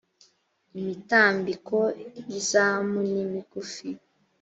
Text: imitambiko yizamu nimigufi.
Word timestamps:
imitambiko 0.79 1.77
yizamu 2.29 2.99
nimigufi. 3.11 3.87